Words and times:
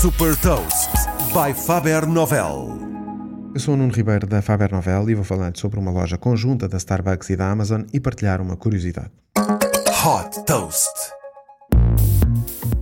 Super 0.00 0.34
Toast 0.36 0.88
by 1.34 1.52
Faber 1.52 2.06
Novel. 2.06 2.78
Eu 3.52 3.60
sou 3.60 3.74
o 3.74 3.76
Nuno 3.76 3.92
Ribeiro 3.92 4.26
da 4.26 4.40
Faber 4.40 4.72
Novel 4.72 5.10
e 5.10 5.14
vou 5.14 5.24
falar 5.24 5.52
sobre 5.56 5.78
uma 5.78 5.90
loja 5.90 6.16
conjunta 6.16 6.66
da 6.66 6.78
Starbucks 6.78 7.28
e 7.28 7.36
da 7.36 7.50
Amazon 7.50 7.82
e 7.92 8.00
partilhar 8.00 8.40
uma 8.40 8.56
curiosidade. 8.56 9.10
Hot 9.36 10.42
Toast. 10.46 10.88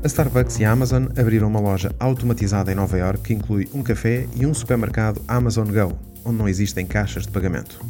A 0.04 0.06
Starbucks 0.06 0.60
e 0.60 0.64
a 0.64 0.70
Amazon 0.70 1.06
abriram 1.18 1.48
uma 1.48 1.58
loja 1.58 1.92
automatizada 1.98 2.70
em 2.70 2.76
Nova 2.76 2.96
York 2.96 3.24
que 3.24 3.34
inclui 3.34 3.68
um 3.74 3.82
café 3.82 4.28
e 4.36 4.46
um 4.46 4.54
supermercado 4.54 5.20
Amazon 5.26 5.66
Go, 5.66 5.98
onde 6.24 6.38
não 6.38 6.48
existem 6.48 6.86
caixas 6.86 7.24
de 7.24 7.32
pagamento. 7.32 7.84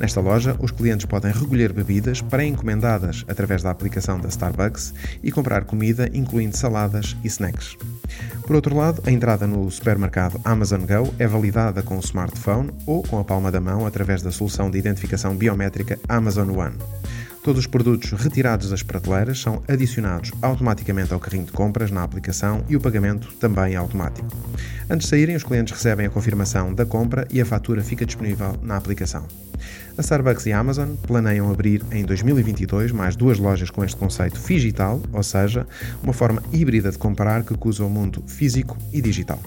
Nesta 0.00 0.20
loja, 0.20 0.56
os 0.58 0.72
clientes 0.72 1.06
podem 1.06 1.30
recolher 1.30 1.72
bebidas 1.72 2.20
pré-encomendadas 2.20 3.24
através 3.28 3.62
da 3.62 3.70
aplicação 3.70 4.18
da 4.18 4.28
Starbucks 4.28 4.92
e 5.22 5.30
comprar 5.30 5.66
comida, 5.66 6.10
incluindo 6.12 6.56
saladas 6.56 7.16
e 7.22 7.28
snacks. 7.28 7.76
Por 8.46 8.56
outro 8.56 8.76
lado, 8.76 9.02
a 9.06 9.10
entrada 9.10 9.46
no 9.46 9.70
supermercado 9.70 10.40
Amazon 10.44 10.80
Go 10.80 11.14
é 11.18 11.26
validada 11.26 11.82
com 11.82 11.96
o 11.96 12.00
smartphone 12.00 12.70
ou 12.86 13.02
com 13.02 13.18
a 13.18 13.24
palma 13.24 13.50
da 13.52 13.60
mão 13.60 13.86
através 13.86 14.20
da 14.20 14.32
solução 14.32 14.70
de 14.70 14.78
identificação 14.78 15.34
biométrica 15.36 15.98
Amazon 16.08 16.50
One. 16.50 16.76
Todos 17.42 17.58
os 17.58 17.66
produtos 17.66 18.12
retirados 18.12 18.70
das 18.70 18.84
prateleiras 18.84 19.40
são 19.40 19.64
adicionados 19.66 20.30
automaticamente 20.40 21.12
ao 21.12 21.18
carrinho 21.18 21.44
de 21.44 21.50
compras 21.50 21.90
na 21.90 22.04
aplicação 22.04 22.64
e 22.68 22.76
o 22.76 22.80
pagamento 22.80 23.32
também 23.40 23.74
é 23.74 23.76
automático. 23.76 24.28
Antes 24.88 25.06
de 25.06 25.10
saírem, 25.10 25.34
os 25.34 25.42
clientes 25.42 25.72
recebem 25.72 26.06
a 26.06 26.10
confirmação 26.10 26.72
da 26.72 26.86
compra 26.86 27.26
e 27.32 27.40
a 27.40 27.44
fatura 27.44 27.82
fica 27.82 28.06
disponível 28.06 28.56
na 28.62 28.76
aplicação. 28.76 29.26
A 29.98 30.00
Starbucks 30.00 30.46
e 30.46 30.52
a 30.52 30.58
Amazon 30.60 30.94
planeiam 31.06 31.50
abrir 31.50 31.82
em 31.90 32.04
2022 32.04 32.92
mais 32.92 33.16
duas 33.16 33.38
lojas 33.40 33.70
com 33.70 33.84
este 33.84 33.96
conceito 33.96 34.40
digital, 34.40 35.00
ou 35.12 35.22
seja, 35.24 35.66
uma 36.00 36.12
forma 36.12 36.42
híbrida 36.52 36.92
de 36.92 36.98
comprar 36.98 37.42
que 37.42 37.56
cruza 37.56 37.84
o 37.84 37.90
mundo 37.90 38.22
físico 38.26 38.78
e 38.92 39.02
digital. 39.02 39.40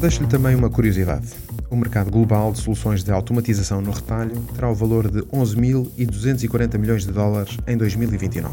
Deixo-lhe 0.00 0.28
também 0.28 0.54
uma 0.54 0.70
curiosidade. 0.70 1.28
O 1.68 1.76
mercado 1.76 2.10
global 2.10 2.52
de 2.52 2.60
soluções 2.60 3.04
de 3.04 3.12
automatização 3.12 3.82
no 3.82 3.90
retalho 3.90 4.34
terá 4.54 4.70
o 4.70 4.74
valor 4.74 5.10
de 5.10 5.20
11.240 5.24 6.78
milhões 6.78 7.04
de 7.04 7.12
dólares 7.12 7.58
em 7.66 7.76
2029. 7.76 8.50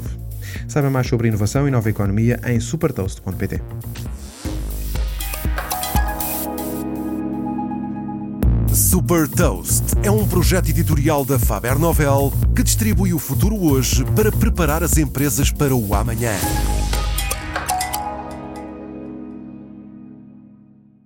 Saiba 0.68 0.90
mais 0.90 1.08
sobre 1.08 1.30
inovação 1.30 1.66
e 1.66 1.72
nova 1.72 1.90
economia 1.90 2.38
em 2.46 2.60
supertoast.pt. 2.60 3.62
Super 8.74 9.28
Toast 9.30 9.84
é 10.04 10.12
um 10.12 10.28
projeto 10.28 10.70
editorial 10.70 11.24
da 11.24 11.40
Faber 11.40 11.80
Novel 11.80 12.32
que 12.54 12.62
distribui 12.62 13.14
o 13.14 13.20
futuro 13.20 13.56
hoje 13.56 14.04
para 14.16 14.32
preparar 14.32 14.84
as 14.84 14.98
empresas 14.98 15.50
para 15.50 15.74
o 15.74 15.96
amanhã. 15.96 16.34